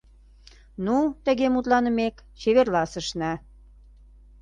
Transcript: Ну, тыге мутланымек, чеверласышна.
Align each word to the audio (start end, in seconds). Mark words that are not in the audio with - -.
Ну, 0.85 0.95
тыге 1.25 1.47
мутланымек, 1.53 2.15
чеверласышна. 2.39 3.31